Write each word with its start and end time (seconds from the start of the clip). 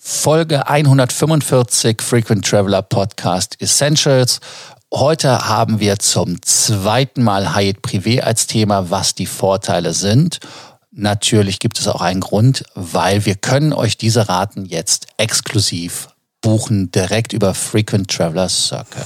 Folge 0.00 0.68
145 0.68 2.00
Frequent 2.00 2.46
Traveler 2.46 2.82
Podcast 2.82 3.60
Essentials. 3.60 4.38
Heute 4.94 5.48
haben 5.48 5.80
wir 5.80 5.98
zum 5.98 6.40
zweiten 6.40 7.24
Mal 7.24 7.56
Hyatt 7.56 7.82
Privé 7.82 8.20
als 8.20 8.46
Thema, 8.46 8.90
was 8.90 9.16
die 9.16 9.26
Vorteile 9.26 9.92
sind. 9.92 10.38
Natürlich 10.92 11.58
gibt 11.58 11.80
es 11.80 11.88
auch 11.88 12.00
einen 12.00 12.20
Grund, 12.20 12.62
weil 12.74 13.26
wir 13.26 13.34
können 13.34 13.72
euch 13.72 13.98
diese 13.98 14.28
Raten 14.28 14.64
jetzt 14.64 15.08
exklusiv 15.16 16.08
buchen 16.42 16.90
direkt 16.92 17.32
über 17.32 17.54
Frequent 17.54 18.08
Traveler 18.08 18.48
Circle. 18.48 19.02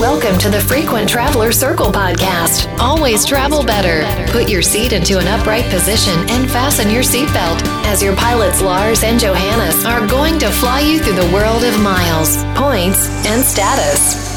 Welcome 0.00 0.38
to 0.38 0.48
the 0.48 0.60
Frequent 0.60 1.08
Traveler 1.08 1.52
Circle 1.52 1.92
podcast. 1.92 2.66
Always 2.78 3.26
travel 3.26 3.62
better. 3.62 4.04
Put 4.32 4.48
your 4.48 4.62
seat 4.62 4.92
into 4.92 5.18
an 5.18 5.26
upright 5.26 5.68
position 5.70 6.14
and 6.30 6.48
fasten 6.50 6.90
your 6.90 7.02
seatbelt 7.02 7.60
as 7.86 8.02
your 8.02 8.16
pilots 8.16 8.62
Lars 8.62 9.02
and 9.02 9.20
Johannes 9.20 9.84
are 9.84 10.06
going 10.06 10.38
to 10.38 10.50
fly 10.50 10.80
you 10.80 11.00
through 11.00 11.16
the 11.16 11.30
world 11.32 11.64
of 11.64 11.78
miles, 11.80 12.36
points, 12.54 13.08
and 13.26 13.44
status. 13.44 14.29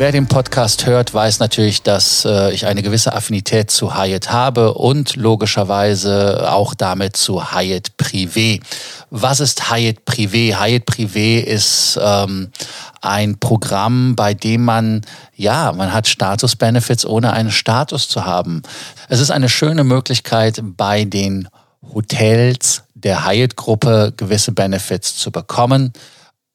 Wer 0.00 0.12
den 0.12 0.28
Podcast 0.28 0.86
hört, 0.86 1.12
weiß 1.12 1.40
natürlich, 1.40 1.82
dass 1.82 2.24
äh, 2.24 2.54
ich 2.54 2.64
eine 2.64 2.82
gewisse 2.82 3.12
Affinität 3.12 3.70
zu 3.70 3.94
Hyatt 3.94 4.32
habe 4.32 4.72
und 4.72 5.16
logischerweise 5.16 6.50
auch 6.50 6.72
damit 6.72 7.18
zu 7.18 7.52
Hyatt 7.52 7.92
Privé. 7.98 8.62
Was 9.10 9.40
ist 9.40 9.70
Hyatt 9.70 10.06
Privé? 10.06 10.58
Hyatt 10.58 10.84
Privé 10.88 11.40
ist 11.40 12.00
ähm, 12.02 12.50
ein 13.02 13.38
Programm, 13.40 14.16
bei 14.16 14.32
dem 14.32 14.64
man, 14.64 15.02
ja, 15.36 15.70
man 15.72 15.92
hat 15.92 16.08
Status-Benefits, 16.08 17.04
ohne 17.04 17.34
einen 17.34 17.50
Status 17.50 18.08
zu 18.08 18.24
haben. 18.24 18.62
Es 19.10 19.20
ist 19.20 19.30
eine 19.30 19.50
schöne 19.50 19.84
Möglichkeit, 19.84 20.62
bei 20.62 21.04
den 21.04 21.46
Hotels 21.92 22.84
der 22.94 23.26
Hyatt-Gruppe 23.26 24.14
gewisse 24.16 24.52
Benefits 24.52 25.16
zu 25.16 25.30
bekommen. 25.30 25.92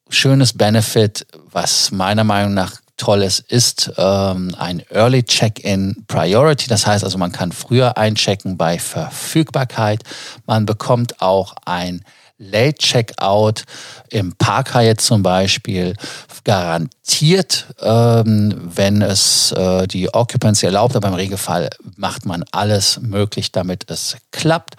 Schönes 0.09 0.53
Benefit, 0.53 1.27
was 1.51 1.91
meiner 1.91 2.23
Meinung 2.23 2.55
nach 2.55 2.71
Tolles 2.97 3.39
ist 3.39 3.91
ähm, 3.97 4.55
ein 4.57 4.81
Early 4.89 5.23
Check-in 5.23 6.05
Priority. 6.07 6.67
Das 6.67 6.87
heißt 6.87 7.03
also, 7.03 7.17
man 7.17 7.31
kann 7.31 7.51
früher 7.51 7.97
einchecken 7.97 8.57
bei 8.57 8.79
Verfügbarkeit. 8.79 10.03
Man 10.45 10.65
bekommt 10.65 11.21
auch 11.21 11.55
ein 11.65 12.03
Late 12.37 12.77
Checkout 12.77 13.63
im 14.09 14.33
Park 14.33 14.73
Hyatt 14.73 14.99
zum 14.99 15.23
Beispiel 15.23 15.95
garantiert, 16.43 17.67
ähm, 17.81 18.71
wenn 18.75 19.01
es 19.01 19.51
äh, 19.53 19.87
die 19.87 20.13
Occupancy 20.13 20.65
erlaubt. 20.65 20.95
Aber 20.95 21.07
im 21.07 21.13
Regelfall 21.13 21.69
macht 21.95 22.25
man 22.25 22.43
alles 22.51 22.99
möglich, 23.01 23.51
damit 23.51 23.89
es 23.89 24.17
klappt. 24.31 24.75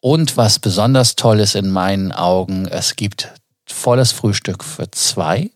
Und 0.00 0.36
was 0.36 0.58
besonders 0.58 1.16
toll 1.16 1.40
ist 1.40 1.54
in 1.54 1.70
meinen 1.70 2.12
Augen, 2.12 2.66
es 2.66 2.96
gibt 2.96 3.32
volles 3.66 4.12
Frühstück 4.12 4.62
für 4.62 4.90
zwei 4.90 5.50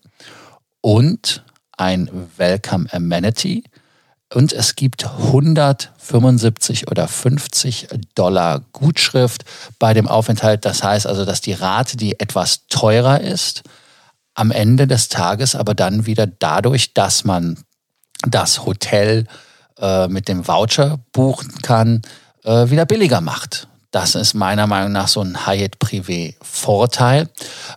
und 0.81 1.43
ein 1.81 2.29
Welcome 2.37 2.85
Amenity 2.93 3.63
und 4.31 4.53
es 4.53 4.75
gibt 4.75 5.03
175 5.03 6.87
oder 6.91 7.07
50 7.07 7.87
Dollar 8.13 8.61
Gutschrift 8.71 9.45
bei 9.79 9.95
dem 9.95 10.07
Aufenthalt. 10.07 10.63
Das 10.63 10.83
heißt 10.83 11.07
also, 11.07 11.25
dass 11.25 11.41
die 11.41 11.53
Rate, 11.53 11.97
die 11.97 12.19
etwas 12.19 12.67
teurer 12.67 13.19
ist, 13.19 13.63
am 14.35 14.51
Ende 14.51 14.85
des 14.85 15.09
Tages 15.09 15.55
aber 15.55 15.73
dann 15.73 16.05
wieder 16.05 16.27
dadurch, 16.27 16.93
dass 16.93 17.23
man 17.23 17.57
das 18.27 18.63
Hotel 18.63 19.25
äh, 19.79 20.07
mit 20.07 20.27
dem 20.27 20.47
Voucher 20.47 20.99
buchen 21.11 21.51
kann, 21.63 22.03
äh, 22.43 22.69
wieder 22.69 22.85
billiger 22.85 23.21
macht. 23.21 23.67
Das 23.91 24.15
ist 24.15 24.33
meiner 24.33 24.67
Meinung 24.67 24.93
nach 24.93 25.09
so 25.09 25.19
ein 25.19 25.45
Hyatt 25.45 25.75
Privé 25.77 26.33
Vorteil. 26.41 27.27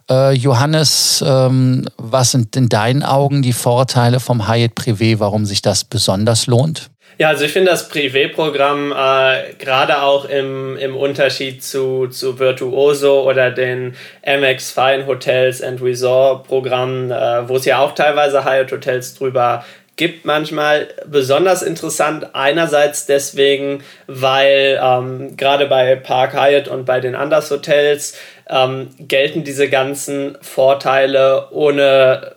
Äh, 0.09 0.33
Johannes, 0.35 1.25
ähm, 1.27 1.89
was 1.97 2.31
sind 2.31 2.55
in 2.55 2.69
deinen 2.69 3.03
Augen 3.03 3.43
die 3.43 3.53
Vorteile 3.53 4.21
vom 4.21 4.49
Hyatt 4.49 4.75
Privé, 4.77 5.19
warum 5.19 5.45
sich 5.45 5.61
das 5.61 5.83
besonders 5.83 6.47
lohnt? 6.47 6.91
Ja, 7.19 7.29
also 7.29 7.45
ich 7.45 7.53
finde 7.53 7.71
das 7.71 7.89
Privé-Programm 7.91 8.93
äh, 8.93 9.55
gerade 9.59 10.03
auch 10.03 10.25
im, 10.25 10.77
im 10.77 10.97
Unterschied 10.97 11.63
zu, 11.63 12.09
zu 12.09 12.39
Virtuoso 12.41 13.29
oder 13.29 13.53
den 13.53 13.95
MX 14.25 14.73
Fine 14.73 15.07
Hotels 15.07 15.63
and 15.63 15.81
Resort 15.81 16.47
Programmen, 16.47 17.13
äh, 17.13 17.49
wo 17.49 17.57
es 17.57 17.65
ja 17.67 17.79
auch 17.79 17.93
teilweise 17.93 18.45
Hyatt 18.45 18.73
Hotels 18.73 19.15
drüber 19.15 19.65
gibt 19.97 20.25
manchmal 20.25 20.89
besonders 21.07 21.63
interessant. 21.63 22.35
Einerseits 22.35 23.07
deswegen, 23.07 23.85
weil 24.07 24.81
ähm, 24.83 25.37
gerade 25.37 25.67
bei 25.67 25.97
Park 25.97 26.35
Hyatt 26.35 26.69
und 26.69 26.85
bei 26.85 27.01
den 27.01 27.15
Anders 27.15 27.51
Hotels 27.51 28.17
ähm, 28.49 28.91
gelten 28.99 29.45
diese 29.45 29.69
ganzen 29.69 30.37
Vorteile 30.41 31.49
ohne 31.51 32.35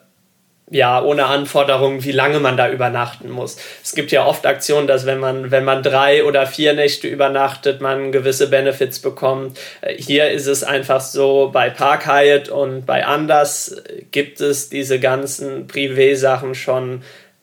ja, 0.69 1.01
ohne 1.01 1.27
Anforderungen, 1.27 2.03
wie 2.03 2.11
lange 2.11 2.41
man 2.41 2.57
da 2.57 2.69
übernachten 2.69 3.29
muss. 3.29 3.55
Es 3.81 3.95
gibt 3.95 4.11
ja 4.11 4.25
oft 4.25 4.45
Aktionen, 4.45 4.85
dass 4.85 5.05
wenn 5.05 5.17
man, 5.17 5.49
wenn 5.49 5.63
man 5.63 5.81
drei 5.81 6.25
oder 6.25 6.45
vier 6.45 6.73
Nächte 6.73 7.07
übernachtet, 7.07 7.79
man 7.79 8.11
gewisse 8.11 8.49
Benefits 8.49 8.99
bekommt. 8.99 9.57
Äh, 9.79 9.95
hier 9.95 10.29
ist 10.29 10.47
es 10.47 10.65
einfach 10.65 10.99
so, 10.99 11.51
bei 11.53 11.69
Park 11.69 12.05
Hyatt 12.05 12.49
und 12.49 12.85
bei 12.85 13.05
Anders 13.05 13.81
gibt 14.11 14.41
es 14.41 14.67
diese 14.67 14.99
ganzen 14.99 15.67
Privé-Sachen 15.67 16.53
schon 16.53 17.01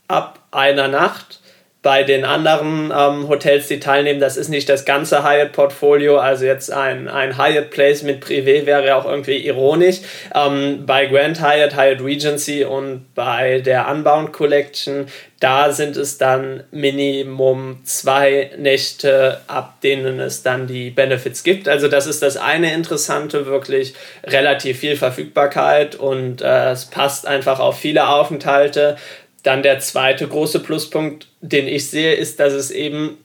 ab 0.09 0.41
einer 0.51 0.89
Nacht. 0.89 1.41
Bei 1.83 2.03
den 2.03 2.25
anderen 2.25 2.91
ähm, 2.97 3.29
Hotels, 3.29 3.69
die 3.69 3.79
teilnehmen, 3.79 4.19
das 4.19 4.39
ist 4.39 4.49
nicht 4.49 4.71
das 4.71 4.87
ganze 4.87 5.23
Hyatt-Portfolio. 5.23 6.17
Also 6.17 6.47
jetzt 6.47 6.73
ein, 6.73 7.09
ein 7.09 7.37
Hyatt 7.37 7.69
Place 7.71 8.03
mit 8.03 8.25
Privé 8.25 8.65
wäre 8.65 8.97
auch 8.97 9.05
irgendwie 9.05 9.37
ironisch. 9.47 9.99
Ähm, 10.35 10.87
bei 10.87 11.05
Grand 11.05 11.43
Hyatt, 11.43 11.77
Hyatt 11.77 12.01
Regency 12.01 12.65
und 12.65 13.15
bei 13.15 13.61
der 13.61 13.87
Unbound 13.91 14.33
Collection, 14.33 15.09
da 15.41 15.73
sind 15.73 15.99
es 15.99 16.17
dann 16.17 16.65
Minimum 16.71 17.81
zwei 17.85 18.53
Nächte, 18.57 19.43
ab 19.47 19.83
denen 19.83 20.21
es 20.21 20.43
dann 20.43 20.67
die 20.67 20.89
Benefits 20.89 21.43
gibt. 21.43 21.69
Also 21.69 21.89
das 21.89 22.07
ist 22.07 22.23
das 22.23 22.39
eine 22.39 22.73
Interessante, 22.73 23.45
wirklich 23.45 23.93
relativ 24.25 24.79
viel 24.79 24.97
Verfügbarkeit 24.97 25.97
und 25.97 26.41
äh, 26.41 26.71
es 26.71 26.87
passt 26.87 27.27
einfach 27.27 27.61
auf 27.61 27.79
viele 27.79 28.09
Aufenthalte. 28.09 28.97
Dann 29.45 29.63
der 29.63 29.79
zweite 29.79 30.27
große 30.27 30.59
Pluspunkt, 30.61 31.29
den 31.41 31.69
ich 31.69 31.89
sehe, 31.89 32.15
ist, 32.15 32.41
dass 32.41 32.53
es 32.53 32.71
eben 32.71 33.19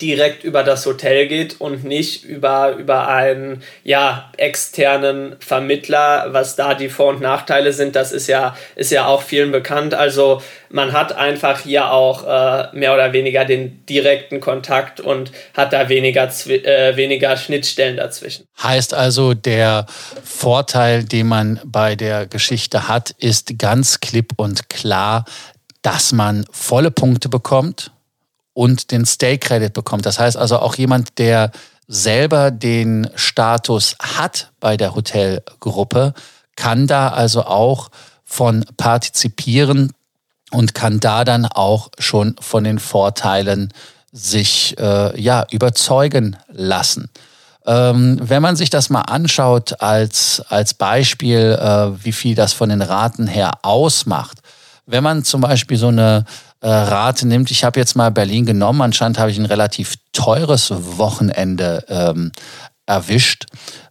direkt 0.00 0.44
über 0.44 0.62
das 0.62 0.84
Hotel 0.84 1.26
geht 1.28 1.60
und 1.60 1.84
nicht 1.84 2.24
über, 2.24 2.72
über 2.76 3.08
einen 3.08 3.62
ja, 3.84 4.30
externen 4.36 5.36
Vermittler, 5.38 6.26
was 6.32 6.56
da 6.56 6.74
die 6.74 6.88
Vor- 6.88 7.10
und 7.10 7.20
Nachteile 7.20 7.72
sind, 7.72 7.96
das 7.96 8.12
ist 8.12 8.26
ja, 8.26 8.56
ist 8.74 8.90
ja 8.90 9.06
auch 9.06 9.22
vielen 9.22 9.52
bekannt. 9.52 9.94
Also 9.94 10.42
man 10.70 10.92
hat 10.92 11.12
einfach 11.16 11.60
hier 11.60 11.92
auch 11.92 12.24
äh, 12.24 12.76
mehr 12.76 12.94
oder 12.94 13.12
weniger 13.12 13.44
den 13.44 13.86
direkten 13.86 14.40
Kontakt 14.40 15.00
und 15.00 15.30
hat 15.54 15.72
da 15.72 15.88
weniger, 15.88 16.28
äh, 16.48 16.96
weniger 16.96 17.36
Schnittstellen 17.36 17.96
dazwischen. 17.96 18.46
Heißt 18.62 18.92
also, 18.92 19.34
der 19.34 19.86
Vorteil, 20.24 21.04
den 21.04 21.28
man 21.28 21.60
bei 21.64 21.94
der 21.94 22.26
Geschichte 22.26 22.88
hat, 22.88 23.14
ist 23.18 23.58
ganz 23.58 24.00
klipp 24.00 24.32
und 24.36 24.68
klar, 24.68 25.24
dass 25.82 26.12
man 26.12 26.44
volle 26.50 26.90
Punkte 26.90 27.28
bekommt 27.28 27.92
und 28.56 28.90
den 28.90 29.04
Stay 29.04 29.36
Credit 29.36 29.70
bekommt. 29.70 30.06
Das 30.06 30.18
heißt 30.18 30.38
also 30.38 30.58
auch 30.60 30.76
jemand, 30.76 31.18
der 31.18 31.50
selber 31.88 32.50
den 32.50 33.10
Status 33.14 33.96
hat 34.00 34.50
bei 34.60 34.78
der 34.78 34.94
Hotelgruppe, 34.94 36.14
kann 36.56 36.86
da 36.86 37.10
also 37.10 37.44
auch 37.44 37.90
von 38.24 38.64
partizipieren 38.78 39.92
und 40.52 40.74
kann 40.74 41.00
da 41.00 41.24
dann 41.24 41.44
auch 41.44 41.90
schon 41.98 42.34
von 42.40 42.64
den 42.64 42.78
Vorteilen 42.78 43.74
sich 44.10 44.74
äh, 44.78 45.20
ja 45.20 45.46
überzeugen 45.50 46.38
lassen. 46.48 47.10
Ähm, 47.66 48.18
wenn 48.22 48.40
man 48.40 48.56
sich 48.56 48.70
das 48.70 48.88
mal 48.88 49.02
anschaut 49.02 49.82
als, 49.82 50.42
als 50.48 50.72
Beispiel, 50.72 51.58
äh, 51.60 52.02
wie 52.02 52.12
viel 52.12 52.34
das 52.34 52.54
von 52.54 52.70
den 52.70 52.80
Raten 52.80 53.26
her 53.26 53.58
ausmacht, 53.60 54.38
wenn 54.86 55.02
man 55.02 55.24
zum 55.24 55.40
Beispiel 55.40 55.76
so 55.76 55.88
eine 55.88 56.24
äh, 56.60 56.68
Rate 56.68 57.26
nimmt. 57.26 57.50
Ich 57.50 57.64
habe 57.64 57.78
jetzt 57.78 57.96
mal 57.96 58.10
Berlin 58.10 58.46
genommen. 58.46 58.82
Anscheinend 58.82 59.18
habe 59.18 59.30
ich 59.30 59.38
ein 59.38 59.46
relativ 59.46 59.96
teures 60.12 60.72
Wochenende 60.98 61.84
ähm, 61.88 62.32
erwischt. 62.86 63.46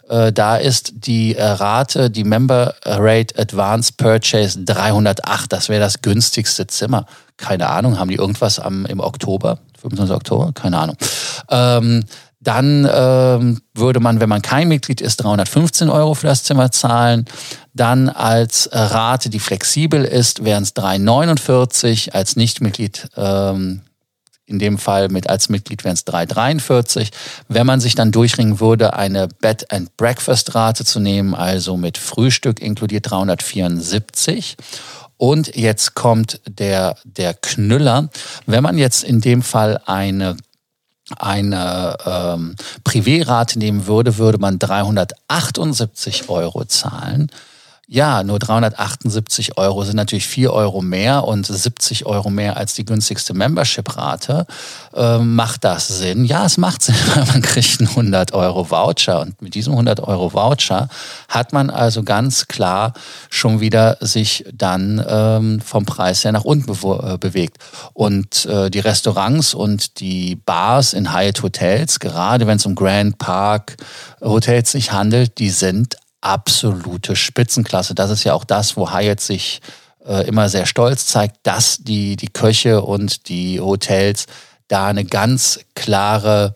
Äh, 0.09 0.31
da 0.31 0.57
ist 0.57 0.94
die 0.95 1.36
äh, 1.36 1.44
Rate, 1.44 2.09
die 2.09 2.24
Member 2.24 2.75
Rate 2.83 3.38
Advanced 3.39 3.97
Purchase 3.97 4.63
308. 4.63 5.51
Das 5.51 5.69
wäre 5.69 5.81
das 5.81 6.01
günstigste 6.01 6.68
Zimmer. 6.68 7.06
Keine 7.38 7.69
Ahnung, 7.69 8.00
haben 8.00 8.09
die 8.09 8.15
irgendwas 8.15 8.59
am, 8.59 8.86
im 8.86 9.00
Oktober? 9.00 9.59
25. 9.81 10.15
Oktober? 10.15 10.51
Keine 10.53 10.80
Ahnung. 10.80 10.97
Ähm, 11.50 12.03
dann 12.45 12.88
ähm, 12.92 13.62
würde 13.74 14.00
man, 14.00 14.19
wenn 14.19 14.30
man 14.30 14.42
kein 14.42 14.68
Mitglied 14.68 15.01
ist, 15.01 15.18
315 15.18 15.89
Euro 15.89 16.13
für 16.13 16.27
das 16.27 16.44
Zimmer 16.44 16.71
zahlen. 16.71 17.25
Dann 17.74 18.07
als 18.07 18.69
Rate, 18.71 19.30
die 19.30 19.39
flexibel 19.39 20.06
ist, 20.06 20.45
wären 20.45 20.63
es 20.63 20.75
3,49. 20.75 22.12
Als 22.12 22.36
Nichtmitglied 22.36 23.09
ähm, 23.18 23.81
in 24.45 24.59
dem 24.59 24.77
Fall 24.77 25.09
mit 25.09 25.27
als 25.27 25.50
Mitglied 25.50 25.83
wären 25.83 25.95
es 25.95 26.06
3,43. 26.06 27.09
Wenn 27.47 27.65
man 27.65 27.80
sich 27.80 27.95
dann 27.95 28.12
durchringen 28.12 28.59
würde, 28.59 28.94
eine 28.94 29.27
Bed 29.27 29.71
and 29.71 29.97
Breakfast 29.97 30.53
Rate 30.53 30.86
zu 30.86 31.00
nehmen, 31.00 31.33
also 31.33 31.77
mit 31.77 31.97
Frühstück 31.97 32.62
inkludiert 32.62 33.09
374. 33.09 34.56
Und 35.18 35.56
jetzt 35.56 35.95
kommt 35.95 36.42
der, 36.47 36.97
der 37.06 37.33
Knüller. 37.33 38.09
Wenn 38.45 38.63
man 38.63 38.77
jetzt 38.77 39.03
in 39.03 39.21
dem 39.21 39.42
Fall 39.42 39.81
eine 39.86 40.38
eine 41.18 41.98
ähm, 42.06 42.56
Privérate 42.84 43.57
nehmen 43.60 43.88
würde, 43.88 44.18
würde 44.18 44.38
man 44.38 44.60
378 44.60 46.30
Euro 46.30 46.66
zahlen. 46.66 47.31
Ja, 47.88 48.24
nur 48.24 48.40
378 48.40 49.60
Euro 49.60 49.84
sind 49.84 49.96
natürlich 49.96 50.26
4 50.26 50.52
Euro 50.52 50.82
mehr 50.82 51.24
und 51.24 51.46
70 51.46 52.08
Euro 52.08 52.32
mehr 52.32 52.58
als 52.58 52.74
die 52.74 52.84
günstigste 52.84 53.36
Membership-Rate. 53.36 54.48
Ähm, 54.96 55.36
macht 55.36 55.64
das 55.64 55.88
Sinn? 55.88 56.26
Ja, 56.26 56.46
es 56.46 56.58
macht 56.58 56.82
Sinn, 56.82 56.96
weil 57.14 57.26
man 57.26 57.44
kriegt 57.44 57.80
einen 57.80 57.90
100 57.90 58.34
Euro 58.34 58.72
Voucher 58.72 59.22
und 59.22 59.40
mit 59.40 59.54
diesem 59.54 59.74
100 59.74 60.00
Euro 60.00 60.34
Voucher 60.34 60.90
hat 61.30 61.54
man 61.54 61.70
also 61.70 62.02
ganz 62.02 62.48
klar 62.48 62.94
schon 63.30 63.60
wieder 63.60 63.98
sich 64.02 64.46
dann 64.52 65.04
ähm, 65.08 65.62
vom 65.62 65.86
Preis 65.86 66.24
her 66.24 66.31
nach 66.31 66.44
unten 66.44 66.66
be 66.66 67.12
äh, 67.14 67.18
bewegt. 67.20 67.58
Und 67.94 68.48
äh, 68.48 68.72
die 68.72 68.80
Restaurants 68.80 69.54
und 69.54 70.00
die 70.00 70.38
Bars 70.38 70.94
in 70.94 71.14
Hyatt 71.14 71.44
Hotels, 71.44 72.00
gerade 72.00 72.48
wenn 72.48 72.58
es 72.58 72.66
um 72.66 72.74
Grand 72.74 73.20
Park 73.20 73.78
Hotels 74.22 74.72
sich 74.72 74.92
handelt, 74.92 75.38
die 75.38 75.52
sind 75.52 75.98
absolute 76.25 77.16
Spitzenklasse. 77.16 77.95
Das 77.95 78.10
ist 78.10 78.24
ja 78.24 78.33
auch 78.33 78.44
das, 78.44 78.75
wo 78.75 78.92
Hyatt 78.92 79.22
sich 79.22 79.62
äh, 80.06 80.27
immer 80.27 80.50
sehr 80.50 80.66
stolz 80.66 81.06
zeigt, 81.06 81.38
dass 81.44 81.77
die, 81.80 82.16
die 82.16 82.27
Köche 82.27 82.81
und 82.81 83.30
die 83.30 83.60
Hotels 83.60 84.25
da 84.68 84.88
eine 84.88 85.06
ganz 85.06 85.60
klare, 85.75 86.56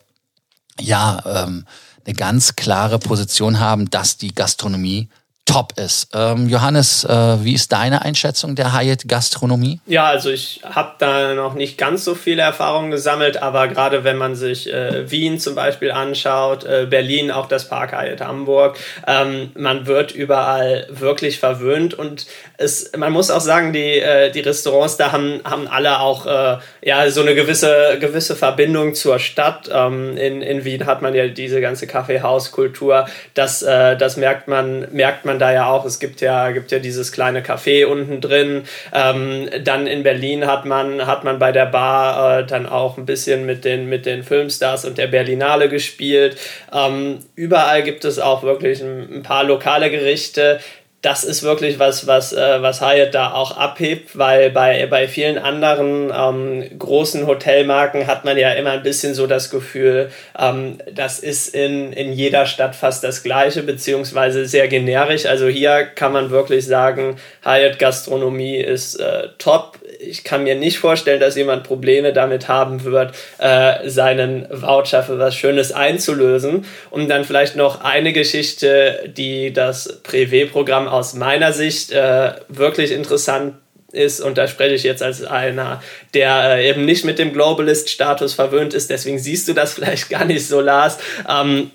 ja, 0.78 1.22
ähm, 1.24 1.66
eine 2.04 2.14
ganz 2.14 2.56
klare 2.56 2.98
Position 2.98 3.60
haben, 3.60 3.90
dass 3.90 4.16
die 4.16 4.34
Gastronomie 4.34 5.08
top 5.50 5.72
ist. 5.76 6.10
Ähm, 6.14 6.48
Johannes, 6.48 7.04
äh, 7.04 7.44
wie 7.44 7.54
ist 7.54 7.72
deine 7.72 8.02
Einschätzung 8.02 8.54
der 8.54 8.72
Hyatt-Gastronomie? 8.72 9.80
Ja, 9.86 10.06
also 10.06 10.30
ich 10.30 10.60
habe 10.64 10.92
da 10.98 11.34
noch 11.34 11.54
nicht 11.54 11.76
ganz 11.76 12.04
so 12.04 12.14
viele 12.14 12.42
Erfahrungen 12.42 12.92
gesammelt, 12.92 13.42
aber 13.42 13.66
gerade 13.66 14.04
wenn 14.04 14.16
man 14.16 14.36
sich 14.36 14.72
äh, 14.72 15.10
Wien 15.10 15.40
zum 15.40 15.56
Beispiel 15.56 15.90
anschaut, 15.90 16.64
äh, 16.64 16.86
Berlin, 16.88 17.32
auch 17.32 17.48
das 17.48 17.68
Park 17.68 17.92
Hyatt 17.92 18.20
Hamburg, 18.20 18.78
ähm, 19.08 19.50
man 19.56 19.86
wird 19.86 20.12
überall 20.12 20.86
wirklich 20.88 21.40
verwöhnt 21.40 21.94
und 21.94 22.26
es, 22.56 22.92
man 22.96 23.12
muss 23.12 23.30
auch 23.30 23.40
sagen, 23.40 23.72
die, 23.72 23.98
äh, 23.98 24.30
die 24.30 24.40
Restaurants 24.40 24.98
da 24.98 25.10
haben, 25.10 25.40
haben 25.44 25.66
alle 25.66 25.98
auch 25.98 26.26
äh, 26.26 26.58
ja, 26.82 27.10
so 27.10 27.22
eine 27.22 27.34
gewisse, 27.34 27.96
gewisse 27.98 28.36
Verbindung 28.36 28.94
zur 28.94 29.18
Stadt. 29.18 29.68
Ähm, 29.72 30.16
in, 30.16 30.42
in 30.42 30.64
Wien 30.64 30.86
hat 30.86 31.02
man 31.02 31.14
ja 31.14 31.26
diese 31.26 31.60
ganze 31.60 31.88
Kaffeehauskultur, 31.88 33.06
das, 33.34 33.62
äh, 33.62 33.96
das 33.96 34.16
merkt 34.16 34.46
man, 34.46 34.86
merkt 34.92 35.24
man 35.24 35.39
da 35.40 35.52
ja 35.52 35.68
auch. 35.68 35.84
Es 35.84 35.98
gibt 35.98 36.20
ja, 36.20 36.50
gibt 36.50 36.70
ja 36.70 36.78
dieses 36.78 37.12
kleine 37.12 37.40
Café 37.40 37.86
unten 37.86 38.20
drin. 38.20 38.64
Ähm, 38.92 39.48
dann 39.64 39.86
in 39.86 40.02
Berlin 40.02 40.46
hat 40.46 40.64
man, 40.64 41.06
hat 41.06 41.24
man 41.24 41.38
bei 41.38 41.52
der 41.52 41.66
Bar 41.66 42.40
äh, 42.40 42.46
dann 42.46 42.66
auch 42.66 42.98
ein 42.98 43.06
bisschen 43.06 43.46
mit 43.46 43.64
den, 43.64 43.88
mit 43.88 44.06
den 44.06 44.22
Filmstars 44.22 44.84
und 44.84 44.98
der 44.98 45.08
Berlinale 45.08 45.68
gespielt. 45.68 46.36
Ähm, 46.72 47.18
überall 47.34 47.82
gibt 47.82 48.04
es 48.04 48.18
auch 48.18 48.42
wirklich 48.42 48.80
ein, 48.82 49.16
ein 49.16 49.22
paar 49.22 49.44
lokale 49.44 49.90
Gerichte, 49.90 50.60
das 51.02 51.24
ist 51.24 51.42
wirklich 51.42 51.78
was, 51.78 52.06
was, 52.06 52.34
äh, 52.34 52.60
was 52.60 52.82
Hyatt 52.82 53.14
da 53.14 53.32
auch 53.32 53.56
abhebt, 53.56 54.18
weil 54.18 54.50
bei, 54.50 54.86
bei 54.86 55.08
vielen 55.08 55.38
anderen 55.38 56.12
ähm, 56.14 56.78
großen 56.78 57.26
Hotelmarken 57.26 58.06
hat 58.06 58.26
man 58.26 58.36
ja 58.36 58.52
immer 58.52 58.72
ein 58.72 58.82
bisschen 58.82 59.14
so 59.14 59.26
das 59.26 59.48
Gefühl, 59.48 60.10
ähm, 60.38 60.78
das 60.92 61.18
ist 61.18 61.54
in, 61.54 61.94
in 61.94 62.12
jeder 62.12 62.44
Stadt 62.44 62.76
fast 62.76 63.02
das 63.02 63.22
Gleiche, 63.22 63.62
beziehungsweise 63.62 64.44
sehr 64.44 64.68
generisch. 64.68 65.24
Also 65.24 65.48
hier 65.48 65.84
kann 65.86 66.12
man 66.12 66.30
wirklich 66.30 66.66
sagen, 66.66 67.16
Hyatt 67.44 67.78
Gastronomie 67.78 68.58
ist 68.58 68.96
äh, 68.96 69.28
top. 69.38 69.78
Ich 70.02 70.24
kann 70.24 70.44
mir 70.44 70.54
nicht 70.54 70.78
vorstellen, 70.78 71.20
dass 71.20 71.36
jemand 71.36 71.64
Probleme 71.64 72.12
damit 72.12 72.48
haben 72.48 72.84
wird, 72.84 73.14
äh, 73.38 73.88
seinen 73.88 74.46
Voucher 74.50 75.02
für 75.02 75.18
was 75.18 75.36
Schönes 75.36 75.72
einzulösen. 75.72 76.64
Und 76.90 77.08
dann 77.08 77.24
vielleicht 77.24 77.56
noch 77.56 77.82
eine 77.82 78.12
Geschichte, 78.12 79.10
die 79.16 79.52
das 79.52 80.02
Privé-Programm 80.02 80.88
aus 80.88 81.14
meiner 81.14 81.52
Sicht 81.52 81.92
äh, 81.92 82.32
wirklich 82.48 82.92
interessant 82.92 83.54
ist, 83.92 84.20
und 84.20 84.38
da 84.38 84.46
spreche 84.48 84.74
ich 84.74 84.84
jetzt 84.84 85.02
als 85.02 85.24
einer, 85.24 85.82
der 86.14 86.56
äh, 86.56 86.68
eben 86.68 86.84
nicht 86.84 87.04
mit 87.04 87.18
dem 87.18 87.32
Globalist-Status 87.32 88.34
verwöhnt 88.34 88.74
ist, 88.74 88.90
deswegen 88.90 89.18
siehst 89.18 89.48
du 89.48 89.52
das 89.52 89.74
vielleicht 89.74 90.08
gar 90.08 90.24
nicht 90.24 90.46
so, 90.46 90.60
Lars. 90.60 90.98
Ähm, 91.28 91.70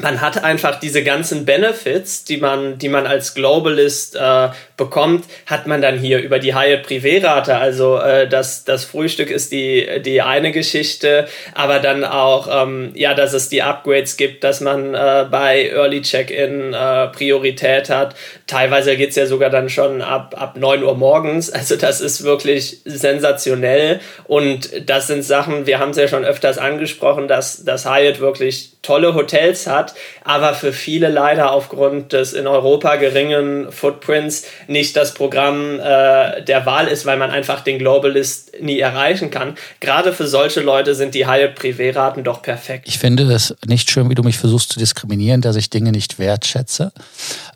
man 0.00 0.20
hat 0.20 0.42
einfach 0.42 0.80
diese 0.80 1.04
ganzen 1.04 1.44
Benefits, 1.44 2.24
die 2.24 2.38
man, 2.38 2.78
die 2.78 2.88
man 2.88 3.06
als 3.06 3.34
Globalist 3.34 4.16
äh, 4.16 4.48
bekommt, 4.76 5.24
hat 5.46 5.66
man 5.66 5.80
dann 5.80 5.98
hier 5.98 6.20
über 6.20 6.38
die 6.38 6.54
Hyatt 6.54 6.86
Privé-Rate. 6.86 7.56
Also 7.56 7.98
äh, 7.98 8.28
das, 8.28 8.64
das 8.64 8.84
Frühstück 8.84 9.30
ist 9.30 9.52
die, 9.52 9.86
die 10.04 10.20
eine 10.20 10.50
Geschichte, 10.50 11.28
aber 11.54 11.78
dann 11.78 12.04
auch, 12.04 12.48
ähm, 12.50 12.90
ja, 12.94 13.14
dass 13.14 13.34
es 13.34 13.48
die 13.48 13.62
Upgrades 13.62 14.16
gibt, 14.16 14.42
dass 14.42 14.60
man 14.60 14.94
äh, 14.94 15.26
bei 15.30 15.70
Early 15.70 16.02
Check-In 16.02 16.72
äh, 16.72 17.06
Priorität 17.08 17.88
hat. 17.88 18.16
Teilweise 18.46 18.96
geht's 18.96 19.14
ja 19.16 19.26
sogar 19.26 19.50
dann 19.50 19.68
schon 19.68 20.02
ab, 20.02 20.34
ab 20.36 20.56
9 20.56 20.82
Uhr 20.82 20.96
morgens. 20.96 21.50
Also 21.50 21.76
das 21.76 22.00
ist 22.00 22.24
wirklich 22.24 22.80
sensationell 22.84 24.00
und 24.24 24.88
das 24.88 25.06
sind 25.06 25.22
Sachen, 25.22 25.66
wir 25.66 25.78
haben 25.78 25.90
es 25.90 25.98
ja 25.98 26.08
schon 26.08 26.24
öfters 26.24 26.58
angesprochen, 26.58 27.28
dass, 27.28 27.64
dass 27.64 27.88
Hyatt 27.88 28.18
wirklich 28.18 28.74
tolle 28.82 29.14
Hotels 29.14 29.66
hat, 29.66 29.94
aber 30.24 30.54
für 30.54 30.72
viele 30.72 31.08
leider 31.08 31.52
aufgrund 31.52 32.12
des 32.12 32.32
in 32.32 32.46
Europa 32.46 32.96
geringen 32.96 33.72
Footprints 33.72 34.46
nicht 34.66 34.96
das 34.96 35.14
Programm 35.14 35.78
äh, 35.80 36.42
der 36.42 36.66
Wahl 36.66 36.88
ist, 36.88 37.06
weil 37.06 37.16
man 37.16 37.30
einfach 37.30 37.60
den 37.60 37.78
Globalist 37.78 38.60
nie 38.60 38.78
erreichen 38.78 39.30
kann. 39.30 39.54
Gerade 39.80 40.12
für 40.12 40.26
solche 40.26 40.60
Leute 40.60 40.94
sind 40.94 41.14
die 41.14 41.26
Hyatt 41.26 41.58
Privé-Raten 41.58 42.24
doch 42.24 42.42
perfekt. 42.42 42.86
Ich 42.88 42.98
finde 42.98 43.24
es 43.24 43.54
nicht 43.66 43.90
schön, 43.90 44.10
wie 44.10 44.14
du 44.14 44.22
mich 44.22 44.38
versuchst 44.38 44.72
zu 44.72 44.78
diskriminieren, 44.78 45.40
dass 45.40 45.56
ich 45.56 45.70
Dinge 45.70 45.92
nicht 45.92 46.18
wertschätze. 46.18 46.92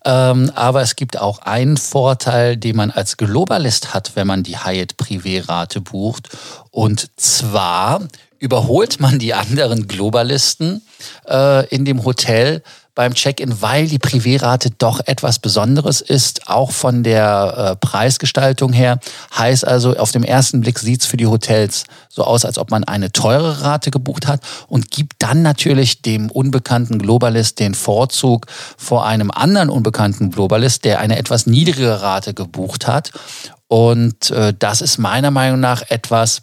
Ähm, 0.04 0.50
aber 0.54 0.82
es 0.82 0.96
gibt 0.96 1.18
auch 1.18 1.40
einen 1.40 1.76
Vorteil, 1.76 2.56
den 2.56 2.76
man 2.76 2.90
als 2.90 3.16
Globalist 3.16 3.94
hat, 3.94 4.12
wenn 4.14 4.26
man 4.26 4.42
die 4.42 4.58
Hyatt 4.58 4.96
Privé-Rate 4.96 5.80
bucht. 5.80 6.28
Und 6.70 7.08
zwar 7.16 8.06
überholt 8.38 9.00
man 9.00 9.18
die 9.18 9.34
anderen 9.34 9.88
Globalisten 9.88 10.82
äh, 11.28 11.66
in 11.68 11.84
dem 11.84 12.04
Hotel 12.04 12.62
beim 12.98 13.14
Check-in, 13.14 13.62
weil 13.62 13.86
die 13.86 14.00
Privérate 14.00 14.72
doch 14.76 14.98
etwas 15.06 15.38
Besonderes 15.38 16.00
ist, 16.00 16.48
auch 16.48 16.72
von 16.72 17.04
der 17.04 17.54
äh, 17.56 17.76
Preisgestaltung 17.76 18.72
her. 18.72 18.98
Heißt 19.38 19.64
also, 19.64 19.96
auf 19.96 20.10
dem 20.10 20.24
ersten 20.24 20.62
Blick 20.62 20.80
sieht's 20.80 21.06
für 21.06 21.16
die 21.16 21.28
Hotels 21.28 21.84
so 22.08 22.24
aus, 22.24 22.44
als 22.44 22.58
ob 22.58 22.72
man 22.72 22.82
eine 22.82 23.12
teure 23.12 23.62
Rate 23.62 23.92
gebucht 23.92 24.26
hat 24.26 24.40
und 24.66 24.90
gibt 24.90 25.12
dann 25.20 25.42
natürlich 25.42 26.02
dem 26.02 26.28
unbekannten 26.28 26.98
Globalist 26.98 27.60
den 27.60 27.76
Vorzug 27.76 28.46
vor 28.76 29.06
einem 29.06 29.30
anderen 29.30 29.70
unbekannten 29.70 30.32
Globalist, 30.32 30.84
der 30.84 30.98
eine 30.98 31.18
etwas 31.18 31.46
niedrigere 31.46 32.02
Rate 32.02 32.34
gebucht 32.34 32.88
hat. 32.88 33.12
Und 33.68 34.32
äh, 34.32 34.52
das 34.58 34.80
ist 34.80 34.98
meiner 34.98 35.30
Meinung 35.30 35.60
nach 35.60 35.82
etwas, 35.88 36.42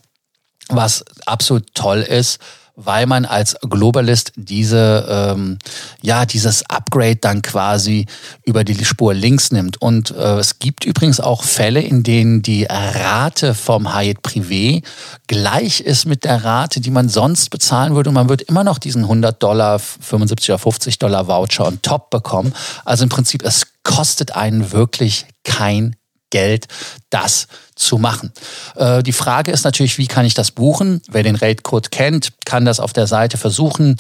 was 0.70 1.04
absolut 1.26 1.66
toll 1.74 2.00
ist, 2.00 2.40
weil 2.76 3.06
man 3.06 3.26
als 3.26 3.56
Globalist 3.62 4.34
diese, 4.36 5.06
ähm, 5.10 5.58
ja, 6.02 6.26
dieses 6.26 6.70
Upgrade 6.70 7.18
dann 7.18 7.42
quasi 7.42 8.06
über 8.44 8.64
die 8.64 8.84
Spur 8.84 9.14
links 9.14 9.52
nimmt. 9.52 9.82
Und 9.82 10.12
äh, 10.12 10.38
es 10.38 10.60
gibt 10.60 10.86
übrigens 10.86 11.20
auch 11.20 11.44
Fälle, 11.44 11.82
in 11.82 12.04
denen 12.04 12.42
die 12.42 12.66
Rate 12.66 13.54
vom 13.54 13.96
Hyatt 13.96 14.20
Privé 14.24 14.84
gleich 15.28 15.80
ist 15.80 16.06
mit 16.06 16.24
der 16.24 16.44
Rate, 16.44 16.82
die 16.82 16.92
man 16.92 17.10
sonst 17.10 17.50
bezahlen 17.50 17.96
würde. 17.96 18.10
Und 18.10 18.16
man 18.16 18.30
wird 18.30 18.42
immer 18.44 18.64
noch 18.64 18.78
diesen 18.78 19.04
100 19.04 19.42
Dollar, 19.42 19.80
75 19.80 20.50
oder 20.50 20.60
50 20.60 21.00
Dollar 21.00 21.28
Voucher 21.28 21.66
on 21.66 21.82
top 21.82 22.10
bekommen. 22.10 22.54
Also 22.84 23.04
im 23.04 23.10
Prinzip, 23.10 23.44
es 23.44 23.68
kostet 23.84 24.36
einen 24.36 24.72
wirklich 24.72 25.26
kein 25.44 25.96
Geld, 26.30 26.68
das 27.10 27.48
zu 27.76 27.98
machen. 27.98 28.32
Äh, 28.76 29.04
die 29.04 29.12
Frage 29.12 29.52
ist 29.52 29.64
natürlich, 29.64 29.98
wie 29.98 30.08
kann 30.08 30.26
ich 30.26 30.34
das 30.34 30.52
buchen? 30.52 31.02
Wer 31.10 31.24
den 31.24 31.36
Rate-Code 31.36 31.90
kennt, 31.90 32.34
kann 32.46 32.66
das 32.66 32.80
auf 32.80 32.94
der 32.94 33.08
Seite 33.08 33.38
versuchen. 33.38 33.98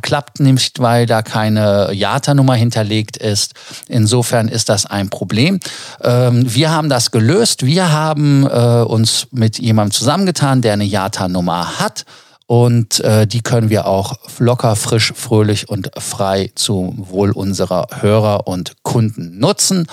Klappt 0.00 0.38
nicht, 0.40 0.80
weil 0.80 1.06
da 1.06 1.22
keine 1.22 1.92
JATA-Nummer 1.92 2.54
hinterlegt 2.54 3.16
ist. 3.16 3.54
Insofern 3.88 4.48
ist 4.48 4.68
das 4.68 4.86
ein 4.86 5.10
Problem. 5.10 5.60
Ähm, 6.02 6.54
wir 6.54 6.70
haben 6.70 6.88
das 6.88 7.10
gelöst. 7.10 7.66
Wir 7.66 7.90
haben 7.90 8.46
äh, 8.46 8.82
uns 8.82 9.26
mit 9.32 9.58
jemandem 9.58 9.92
zusammengetan, 9.92 10.62
der 10.62 10.74
eine 10.74 10.84
JATA-Nummer 10.84 11.78
hat 11.80 12.04
und 12.48 13.00
äh, 13.00 13.26
die 13.26 13.42
können 13.42 13.68
wir 13.68 13.86
auch 13.86 14.14
locker, 14.38 14.74
frisch, 14.74 15.12
fröhlich 15.14 15.68
und 15.68 15.90
frei 15.98 16.50
zum 16.54 17.10
Wohl 17.10 17.30
unserer 17.30 17.88
Hörer 18.00 18.46
und 18.46 18.82
Kunden 18.82 19.38
nutzen. 19.38 19.86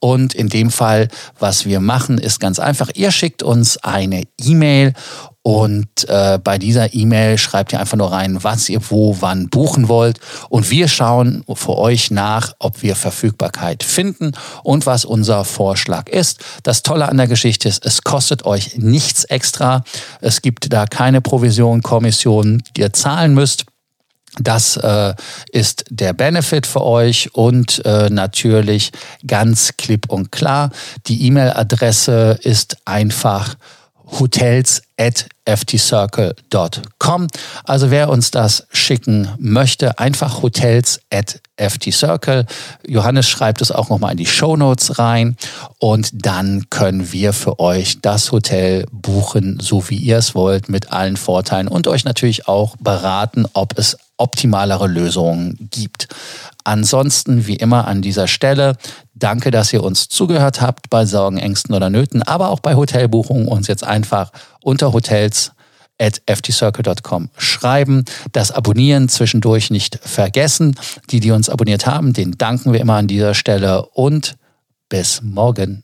Und 0.00 0.34
in 0.34 0.48
dem 0.48 0.70
Fall, 0.70 1.08
was 1.38 1.66
wir 1.66 1.80
machen, 1.80 2.16
ist 2.16 2.40
ganz 2.40 2.60
einfach. 2.60 2.88
Ihr 2.94 3.10
schickt 3.10 3.42
uns 3.42 3.76
eine 3.84 4.22
E-Mail 4.40 4.94
Und 5.48 6.06
äh, 6.10 6.38
bei 6.44 6.58
dieser 6.58 6.92
E-Mail 6.92 7.38
schreibt 7.38 7.72
ihr 7.72 7.80
einfach 7.80 7.96
nur 7.96 8.12
rein, 8.12 8.44
was 8.44 8.68
ihr 8.68 8.82
wo 8.90 9.16
wann 9.20 9.48
buchen 9.48 9.88
wollt. 9.88 10.20
Und 10.50 10.70
wir 10.70 10.88
schauen 10.88 11.42
für 11.54 11.78
euch 11.78 12.10
nach, 12.10 12.52
ob 12.58 12.82
wir 12.82 12.94
Verfügbarkeit 12.94 13.82
finden 13.82 14.32
und 14.62 14.84
was 14.84 15.06
unser 15.06 15.46
Vorschlag 15.46 16.10
ist. 16.10 16.40
Das 16.64 16.82
Tolle 16.82 17.08
an 17.08 17.16
der 17.16 17.28
Geschichte 17.28 17.66
ist, 17.66 17.82
es 17.86 18.02
kostet 18.02 18.44
euch 18.44 18.76
nichts 18.76 19.24
extra. 19.24 19.84
Es 20.20 20.42
gibt 20.42 20.70
da 20.70 20.84
keine 20.84 21.22
Provision, 21.22 21.80
Kommission, 21.80 22.62
die 22.76 22.82
ihr 22.82 22.92
zahlen 22.92 23.32
müsst. 23.32 23.64
Das 24.38 24.76
äh, 24.76 25.14
ist 25.50 25.86
der 25.88 26.12
Benefit 26.12 26.66
für 26.66 26.84
euch 26.84 27.34
und 27.34 27.82
äh, 27.86 28.10
natürlich 28.10 28.92
ganz 29.26 29.78
klipp 29.78 30.10
und 30.10 30.30
klar. 30.30 30.72
Die 31.06 31.26
E-Mail-Adresse 31.26 32.38
ist 32.42 32.76
einfach 32.84 33.54
hotels 34.10 34.82
at 34.98 35.26
ftcircle.com. 35.46 37.28
Also 37.64 37.90
wer 37.90 38.10
uns 38.10 38.30
das 38.30 38.66
schicken 38.70 39.28
möchte, 39.38 39.98
einfach 39.98 40.42
hotels 40.42 41.00
at 41.10 41.40
ftcircle. 41.56 42.46
Johannes 42.86 43.28
schreibt 43.28 43.62
es 43.62 43.72
auch 43.72 43.88
nochmal 43.88 44.12
in 44.12 44.18
die 44.18 44.26
Show 44.26 44.56
Notes 44.56 44.98
rein 44.98 45.36
und 45.78 46.10
dann 46.12 46.68
können 46.70 47.12
wir 47.12 47.32
für 47.32 47.58
euch 47.60 48.00
das 48.02 48.30
Hotel 48.32 48.86
buchen, 48.92 49.58
so 49.60 49.88
wie 49.88 49.96
ihr 49.96 50.18
es 50.18 50.34
wollt, 50.34 50.68
mit 50.68 50.92
allen 50.92 51.16
Vorteilen 51.16 51.68
und 51.68 51.86
euch 51.86 52.04
natürlich 52.04 52.48
auch 52.48 52.76
beraten, 52.76 53.46
ob 53.54 53.78
es 53.78 53.96
optimalere 54.18 54.88
Lösungen 54.88 55.68
gibt. 55.70 56.08
Ansonsten, 56.64 57.46
wie 57.46 57.56
immer 57.56 57.86
an 57.86 58.02
dieser 58.02 58.26
Stelle, 58.26 58.76
danke, 59.14 59.50
dass 59.50 59.72
ihr 59.72 59.82
uns 59.82 60.08
zugehört 60.08 60.60
habt 60.60 60.90
bei 60.90 61.06
Sorgen, 61.06 61.38
Ängsten 61.38 61.74
oder 61.74 61.88
Nöten, 61.88 62.22
aber 62.22 62.50
auch 62.50 62.60
bei 62.60 62.74
Hotelbuchungen 62.74 63.48
uns 63.48 63.68
jetzt 63.68 63.84
einfach 63.84 64.32
unter 64.68 64.92
Hotels 64.92 65.50
at 65.98 66.22
ftcircle.com 66.26 67.30
schreiben. 67.36 68.04
Das 68.32 68.52
Abonnieren 68.52 69.08
zwischendurch 69.08 69.70
nicht 69.70 69.98
vergessen. 70.02 70.76
Die, 71.10 71.20
die 71.20 71.30
uns 71.32 71.48
abonniert 71.48 71.86
haben, 71.86 72.12
den 72.12 72.36
danken 72.38 72.72
wir 72.72 72.80
immer 72.80 72.94
an 72.94 73.08
dieser 73.08 73.34
Stelle 73.34 73.86
und 73.94 74.36
bis 74.88 75.20
morgen. 75.22 75.82